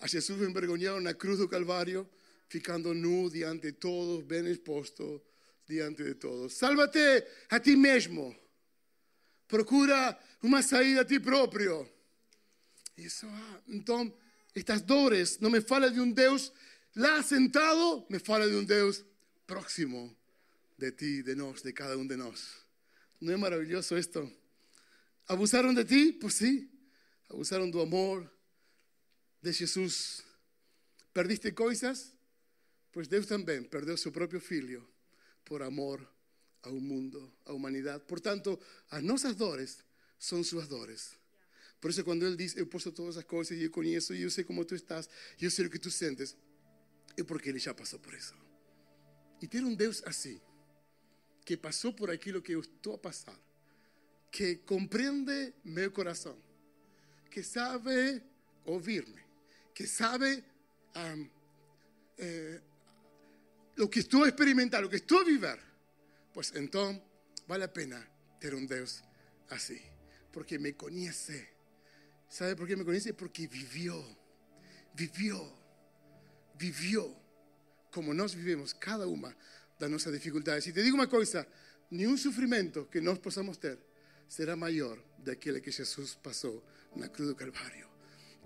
[0.00, 2.08] A Jesús envergonharam na cruz do Calvário,
[2.48, 5.22] ficando nu diante de todos, bem exposto
[5.66, 6.54] diante de todos.
[6.54, 8.34] Sálvate a ti mesmo.
[9.46, 11.99] Procura uma saída a ti próprio.
[13.00, 14.12] Isso, ah, então,
[14.54, 16.52] estas dores não me fala de um Deus
[16.94, 19.04] lá sentado, me fala de um Deus
[19.46, 20.14] próximo
[20.76, 22.56] de ti, de nós, de cada um de nós.
[23.20, 24.30] Não é maravilhoso isto?
[25.26, 26.12] Abusaram de ti?
[26.12, 26.68] Pues sim.
[27.28, 28.30] Abusaram do amor
[29.42, 30.22] de Jesus.
[31.12, 32.14] Perdiste coisas?
[32.92, 34.86] Pois Deus também perdeu seu próprio filho
[35.44, 36.06] por amor
[36.62, 38.04] ao mundo, à humanidade.
[38.06, 38.58] Portanto,
[38.90, 39.78] as nossas dores
[40.18, 41.19] são suas dores.
[41.80, 44.30] Por isso, quando Ele diz: Eu posso todas as coisas e eu conheço e eu
[44.30, 45.08] sei como tu estás
[45.40, 46.36] e eu sei o que tu sentes,
[47.16, 48.34] é porque Ele já passou por isso.
[49.40, 50.40] E ter um Deus assim,
[51.44, 53.38] que passou por aquilo que eu estou a passar,
[54.30, 56.36] que compreende meu coração,
[57.30, 58.22] que sabe
[58.64, 59.20] ouvir-me,
[59.74, 60.44] que sabe
[60.94, 61.28] um,
[62.18, 62.60] eh,
[63.78, 65.58] o que estou a experimentar, o que estou a viver,
[66.34, 67.02] pues então
[67.46, 68.06] vale a pena
[68.38, 69.02] ter um Deus
[69.48, 69.80] assim,
[70.32, 71.48] porque me conhece.
[72.30, 73.12] ¿Sabe por qué me conhece?
[73.12, 74.00] Porque vivió,
[74.94, 75.52] vivió,
[76.54, 77.12] vivió
[77.90, 79.36] como nós vivemos cada uma
[79.80, 80.64] das nossas dificuldades.
[80.68, 81.44] E te digo uma coisa:
[81.90, 83.78] nenhum sofrimento que nós possamos ter
[84.28, 86.64] será maior daquele que Jesus passou
[86.94, 87.88] na cruz do Calvário.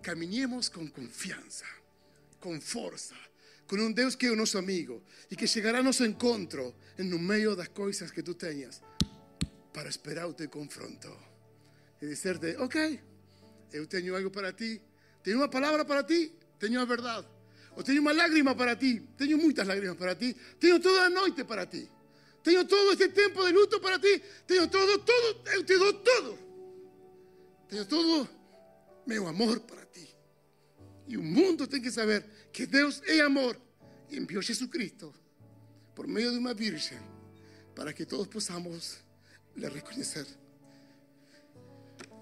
[0.02, 1.66] Caminhemos com confiança,
[2.40, 3.14] com força,
[3.66, 7.18] com um Deus que é o nosso amigo e que chegará a nosso encontro no
[7.18, 8.82] meio das coisas que tu tenhas
[9.74, 11.14] para esperar o teu confronto
[12.00, 12.98] e dizer-te: Ok,
[13.72, 14.80] eu tenho algo para ti,
[15.22, 17.26] tenho uma palavra para ti, tenho a verdade.
[17.76, 21.44] Ou tenho uma lágrima para ti, tenho muitas lágrimas para ti, tenho toda a noite
[21.44, 21.88] para ti,
[22.42, 26.38] tenho todo este tempo de luto para ti, tenho todo, todo, eu te dou todo.
[27.68, 28.28] Tenho todo
[29.06, 30.08] meu amor para ti.
[31.08, 33.60] E o mundo tem que saber que Deus é amor
[34.10, 35.12] e enviou Jesus Cristo
[35.94, 36.98] por meio de uma virgem
[37.74, 38.98] para que todos possamos
[39.56, 40.26] le reconhecer.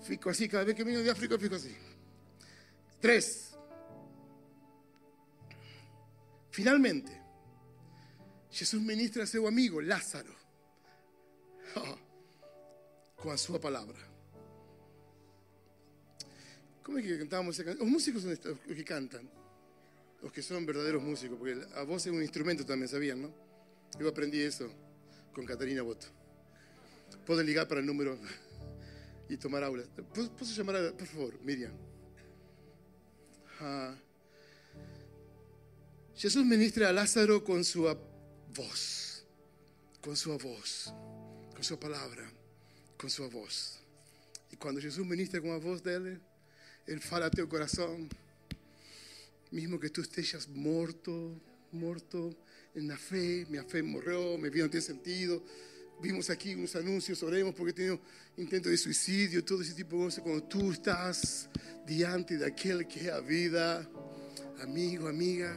[0.03, 1.75] Fico assim, cada vez que venho de África, fico assim.
[3.01, 3.57] Três.
[6.51, 7.11] Finalmente,
[8.51, 10.35] Jesus ministra a seu amigo Lázaro
[13.17, 13.97] com a sua palavra.
[16.83, 17.87] Como é que cantamos essa canção?
[17.87, 19.23] Os músicos são os que cantam,
[20.21, 23.35] os que são verdadeiros músicos, porque a voz é um instrumento também, sabiam, não?
[23.99, 24.69] Eu aprendi isso
[25.33, 26.13] com Catarina Boto.
[27.25, 28.19] Podem ligar para o número
[29.33, 29.89] e tomar aulas.
[30.39, 31.73] Posso chamar, a, por favor, Miriam?
[33.61, 33.97] Ah.
[36.15, 37.83] Jesús ministra a Lázaro con su
[38.55, 39.25] voz,
[40.03, 40.93] con su voz,
[41.55, 42.31] con su palabra,
[42.99, 43.81] con su voz.
[44.51, 46.21] Y cuando Jesús ministra con la voz de Él,
[46.87, 48.09] Él fala a tu corazón,
[49.51, 51.41] mismo que tú estés muerto,
[51.73, 52.37] muerto
[52.75, 55.43] en la fe, mi fe murió, mi vida no tiene sentido.
[56.03, 58.01] Vimos aquí unos anuncios, oremos porque tengo
[58.37, 60.25] intento de suicidio, todo ese tipo de cosas.
[60.25, 61.49] Cuando tú estás
[61.87, 63.89] diante de aquel que es la vida,
[64.61, 65.55] amigo, amiga,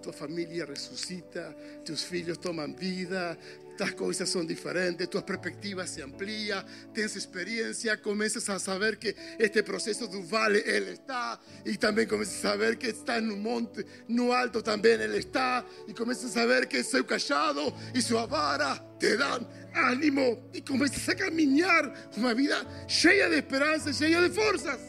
[0.00, 3.36] tua família ressuscita, teus filhos tomam vida,
[3.82, 9.62] as coisas são diferentes, tuas perspectivas se ampliam, tens experiência, começas a saber que este
[9.62, 14.32] processo do vale ele está, e também começas a saber que está no monte, no
[14.32, 19.16] alto também ele está, e começas a saber que seu cajado e sua vara te
[19.16, 24.80] dão ânimo, e começas a caminhar uma vida cheia de esperança, cheia de forças.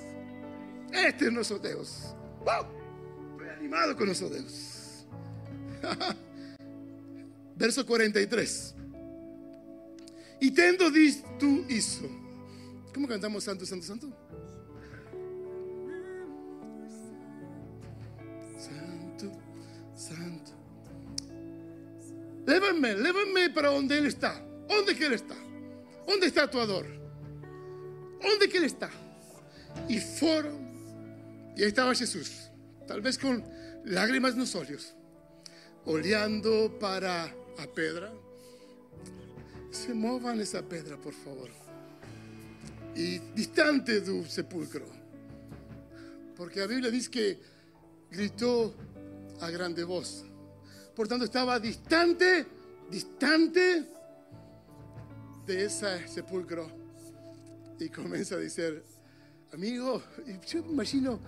[0.91, 2.15] Este é nosso Deus.
[2.45, 2.71] Uau!
[3.31, 5.05] Estou animado com nosso Deus.
[7.55, 8.75] Verso 43.
[10.41, 12.09] E tendo dito isso,
[12.93, 14.13] como cantamos Santo, Santo, Santo?
[18.57, 19.31] Santo,
[19.95, 20.53] Santo.
[22.45, 24.41] Llévame, llévame para onde Ele está.
[24.69, 25.35] Onde que Ele está?
[26.07, 26.85] Onde está tu dor?
[28.23, 28.91] Onde que Ele está?
[29.89, 30.59] E foram,
[31.55, 32.51] e aí estava Jesus,
[32.87, 33.41] talvez com
[33.85, 34.95] lágrimas nos olhos
[35.85, 38.11] olhando para a pedra.
[39.71, 41.51] Se movam essa pedra, por favor.
[42.95, 44.85] E distante do sepulcro.
[46.35, 47.37] Porque a Bíblia diz que
[48.09, 48.73] gritou
[49.41, 50.25] a grande voz.
[50.95, 52.45] Portanto, estava distante,
[52.89, 53.85] distante
[55.45, 56.71] de ese sepulcro.
[57.79, 58.83] Y comienza a decir,
[59.51, 60.01] amigo,
[60.69, 61.19] imagino,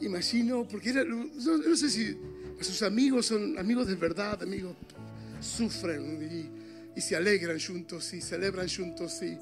[0.00, 2.18] imagino, porque era, no, sé si
[2.60, 4.76] sus amigos son amigos de verdad, amigos,
[5.44, 9.38] sufren y, y se alegran juntos y celebran juntos y,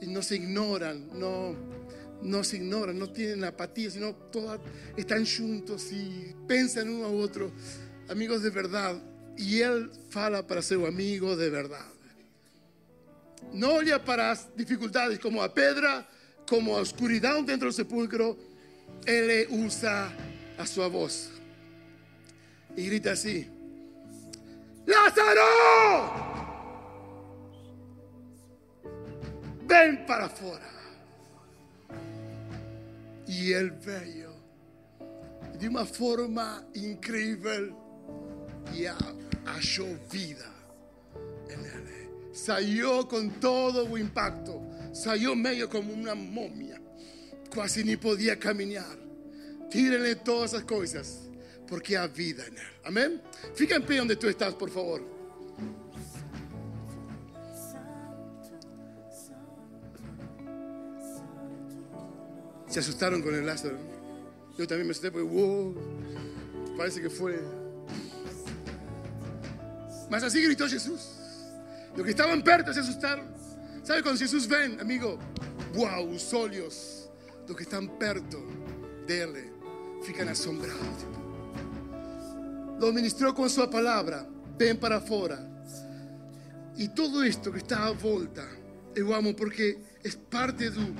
[0.00, 1.54] y, no se ignoran, no,
[2.22, 4.60] no se ignoran, no tienen apatía, sino todas
[4.96, 7.52] están juntos y piensan uno a otro,
[8.08, 9.00] amigos de verdad.
[9.36, 11.86] Y él fala para ser amigo de verdad.
[13.52, 16.06] No olha para as dificuldades como a pedra,
[16.48, 18.36] como a oscuridão dentro do sepulcro.
[19.06, 20.12] Ele usa
[20.58, 21.30] a sua voz
[22.78, 23.46] e grita assim:
[24.88, 25.40] Lázaro!
[29.66, 30.68] Vem para fora.
[33.26, 34.32] E ele veio
[35.58, 37.76] de uma forma incrível
[38.72, 38.86] e
[39.46, 40.58] achou vida
[42.38, 44.62] salió con todo el impacto.
[44.92, 46.80] Salió medio como una momia.
[47.50, 48.96] Casi ni podía caminar.
[49.70, 51.27] Tírenle todas esas cosas.
[51.68, 52.66] Porque hay vida en él.
[52.84, 53.22] Amén.
[53.54, 55.02] Fica en pie donde tú estás, por favor.
[62.68, 63.78] Se asustaron con el Lázaro.
[64.56, 65.74] Yo también me asusté porque, wow,
[66.76, 67.40] parece que fue.
[70.10, 71.16] Mas así gritó Jesús.
[71.96, 73.26] Los que estaban perto se asustaron.
[73.82, 75.18] ¿Sabe cuando Jesús ven, amigo?
[75.74, 76.98] Wow, los olhos
[77.48, 78.38] los que están perto
[79.06, 79.50] dele
[80.02, 81.27] fican asombrados.
[82.80, 84.26] Lo ministró con su palabra.
[84.56, 85.38] Ven para afuera.
[86.76, 88.46] Y todo esto que está a volta,
[88.94, 90.94] eu amo porque es parte de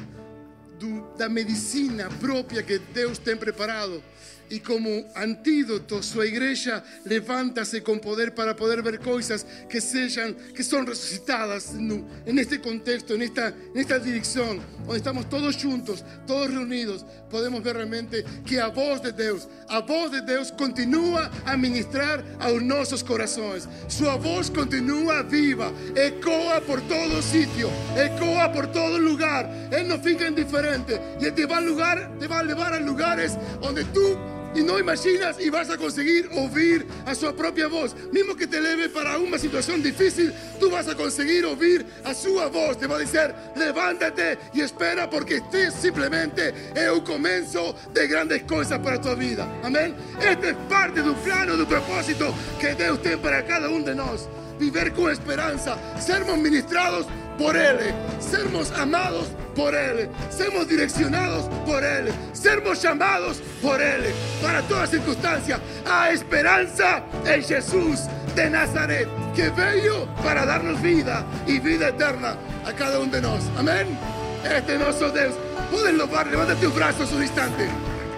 [1.18, 4.02] la medicina propia que Dios tem preparado
[4.50, 10.62] y como antídoto su iglesia levántase con poder para poder ver cosas que sean que
[10.62, 16.52] son resucitadas en este contexto, en esta, en esta dirección, donde estamos todos juntos, todos
[16.52, 21.56] reunidos, podemos ver realmente que a voz de Dios, a voz de Dios continúa a
[21.56, 23.68] ministrar a nuestros corazones.
[23.88, 29.68] Su voz continúa viva, ecoa por todo sitio, ecoa por todo lugar.
[29.70, 32.80] Él no fica indiferente y Él te va a, lugar, te va a llevar a
[32.80, 34.16] lugares donde tú
[34.54, 37.94] y no imaginas y vas a conseguir oír a su propia voz.
[38.12, 42.34] Mismo que te leve para una situación difícil, tú vas a conseguir oír a su
[42.34, 42.78] voz.
[42.78, 48.42] Te va a decir, levántate y espera porque este simplemente es un comienzo de grandes
[48.44, 49.46] cosas para tu vida.
[49.62, 49.94] Amén.
[50.20, 53.84] Este es parte de un plano, de un propósito que Dios tiene para cada uno
[53.84, 54.28] de nosotros.
[54.58, 57.06] Vivir con esperanza, sermos ministrados
[57.38, 57.78] por Él,
[58.18, 59.28] sermos amados
[59.58, 64.04] por Él, sermos direccionados por Él, sermos llamados por Él
[64.40, 65.58] para toda circunstancia.
[65.84, 68.02] A esperanza en Jesús
[68.36, 73.50] de Nazaret, que vino para darnos vida y vida eterna a cada uno de nosotros.
[73.58, 73.98] Amén.
[74.44, 75.34] Este es nuestro Dios.
[75.72, 77.68] Pueden lobar, levántate tus brazos un instante.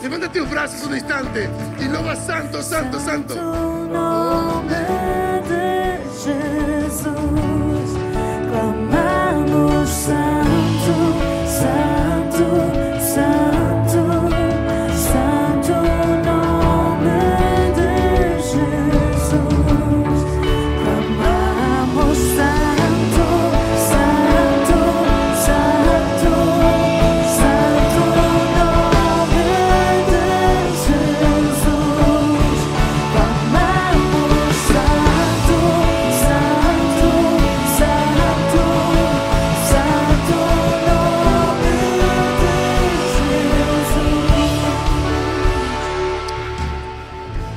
[0.03, 1.48] Levántate tus brazos un instante
[1.81, 3.35] y loba santo, santo, santo.
[3.35, 4.76] nombre
[5.48, 7.19] de Jesús,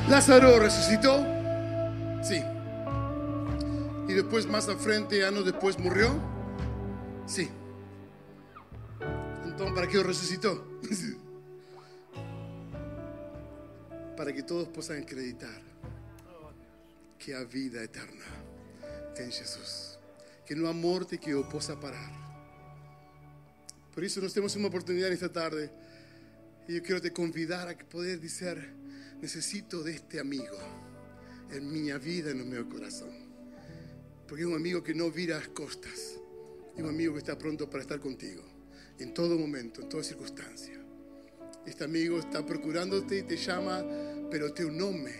[0.08, 1.24] Lázaro resucitó.
[2.22, 2.42] Sí.
[4.06, 6.20] Y después, más al frente, años después, murió.
[7.26, 7.48] Sí.
[9.44, 10.66] Entonces, ¿para qué resucitó?
[14.16, 15.60] para que todos puedan acreditar
[17.18, 18.24] que hay vida eterna
[19.16, 19.98] en Jesús.
[20.46, 22.12] Que no hay muerte que o possa parar.
[23.94, 25.70] Por eso nos tenemos una oportunidad esta tarde.
[26.68, 28.74] Y yo quiero te convidar a que poder decir,
[29.24, 30.58] necesito de este amigo
[31.50, 33.08] en mi vida, en mi corazón.
[34.28, 36.20] Porque es un amigo que no vira las costas.
[36.76, 38.42] Es un amigo que está pronto para estar contigo.
[38.98, 40.78] En todo momento, en toda circunstancia.
[41.64, 43.82] Este amigo está procurándote y te llama,
[44.30, 45.14] pero te un nombre.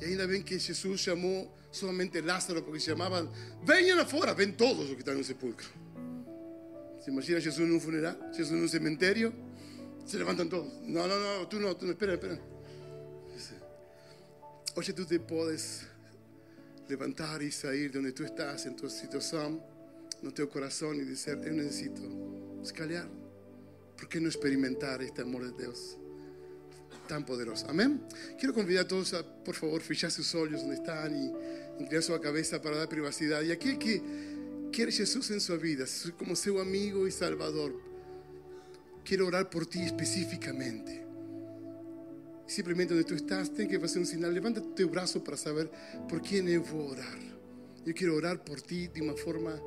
[0.00, 3.28] Y ainda ven que Jesús llamó solamente Lázaro porque llamaban,
[3.66, 5.66] vengan afuera, ven todos los que en el sepulcro.
[7.04, 8.30] ¿Se imagina Jesús en un funeral?
[8.30, 9.32] Jesús en un cementerio?
[10.06, 10.72] Se levantan todos.
[10.82, 12.51] No, no, no, tú no, tú no, espera, espera.
[14.74, 15.82] Hoy tú te puedes
[16.88, 19.60] levantar y salir de donde tú estás en tu situación,
[20.22, 22.00] en tu corazón y decir, yo necesito
[22.62, 23.06] escalar.
[23.98, 25.98] ¿Por qué no experimentar este amor de Dios
[27.06, 27.66] tan poderoso?
[27.68, 28.02] Amén.
[28.38, 32.18] Quiero convidar a todos a, por favor, fichar sus ojos donde están y inclinar su
[32.18, 33.42] cabeza para dar privacidad.
[33.42, 34.02] Y aquel que
[34.72, 35.84] quiere Jesús en su vida,
[36.18, 37.78] como su amigo y salvador,
[39.04, 41.01] quiero orar por ti específicamente.
[42.52, 44.34] Simplemente donde tú estás, tienes que hacer un señal.
[44.34, 45.70] Levanta tu brazo para saber
[46.06, 47.18] por yo voy a orar.
[47.86, 49.58] Yo quiero orar por ti de una forma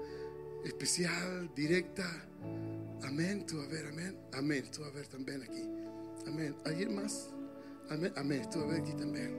[0.63, 2.05] especial, directa.
[3.01, 3.43] Amén.
[3.47, 4.15] Tú a ver, amén.
[4.33, 4.65] Amén.
[4.71, 5.63] Tú a ver también aquí.
[6.27, 6.55] Amén.
[6.63, 7.29] ¿Alguien más?
[7.89, 8.13] Amén.
[8.15, 8.47] Amén.
[8.51, 9.33] Tú a ver aquí también.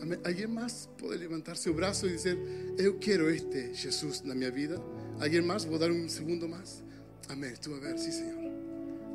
[0.00, 0.20] Amén.
[0.24, 2.38] ¿Alguien más puede levantar su brazo y decir,
[2.78, 4.82] yo quiero este Jesús en mi vida?
[5.20, 5.66] ¿Alguien más?
[5.66, 6.82] ¿Voy a dar un segundo más?
[7.28, 7.54] Amén.
[7.62, 8.50] Tú a ver, sí, Señor.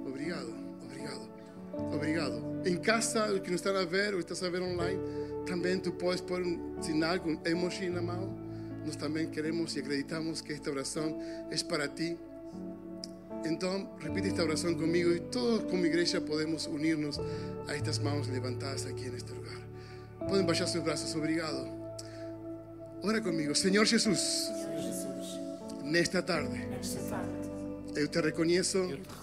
[0.05, 0.53] Obrigado,
[0.86, 1.43] obrigado.
[1.74, 2.61] Obrigado.
[2.65, 4.99] En casa, los que nos están a ver o estás a ver online,
[5.45, 8.30] también tú puedes poner un sinal con emoji en la mano.
[8.86, 11.17] Nos también queremos y acreditamos que esta oración
[11.51, 12.17] es para ti.
[13.45, 17.19] Entonces, repite esta oración conmigo y todos como iglesia podemos unirnos
[17.67, 19.57] a estas manos levantadas aquí en este lugar.
[20.28, 21.67] Pueden bajar sus brazos, obrigado.
[23.01, 25.39] Ora conmigo, Señor Jesús, Senhor Jesus,
[25.84, 29.22] nesta tarde, nesta tarde, eu te reconheço eu te reconheço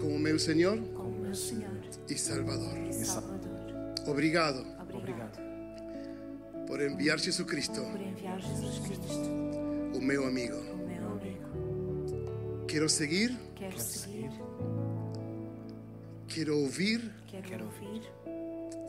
[0.00, 1.70] como meu Senhor como meu Senhor
[2.08, 2.76] e Salvador.
[2.78, 3.48] e Salvador.
[4.06, 4.64] Obrigado
[4.94, 5.38] Obrigado
[6.66, 9.30] por enviar Jesucristo, por enviar Jesus Cristo,
[9.96, 10.56] o meu amigo.
[10.56, 12.66] o meu amigo.
[12.66, 14.30] Quero seguir, Quero seguir,
[16.28, 18.02] quero ouvir quero ouvir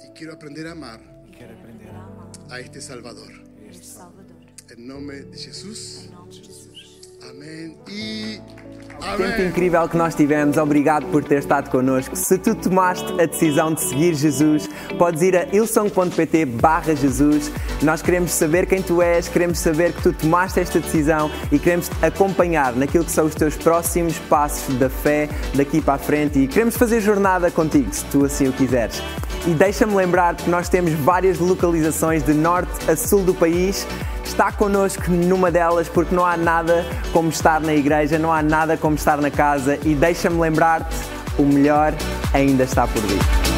[0.05, 3.31] e quero aprender a amar e quero aprender a amar a este Salvador.
[3.69, 4.35] este Salvador.
[4.77, 6.05] Em nome de Jesus.
[6.05, 6.78] Em nome de Jesus.
[7.29, 8.41] Amém e
[8.99, 9.47] Tempo amém.
[9.47, 12.15] incrível que nós tivemos, obrigado por ter estado connosco.
[12.15, 17.51] Se tu tomaste a decisão de seguir Jesus, podes ir a ilson.pt barra Jesus.
[17.81, 21.87] Nós queremos saber quem tu és, queremos saber que tu tomaste esta decisão e queremos
[21.87, 26.39] te acompanhar naquilo que são os teus próximos passos da fé daqui para a frente
[26.39, 29.01] e queremos fazer jornada contigo, se tu assim o quiseres.
[29.47, 33.87] E deixa-me lembrar que nós temos várias localizações de norte a sul do país.
[34.23, 38.77] Está connosco numa delas porque não há nada como estar na igreja, não há nada
[38.77, 40.95] como estar na casa e deixa-me lembrar-te,
[41.37, 41.93] o melhor
[42.33, 43.48] ainda está por vir.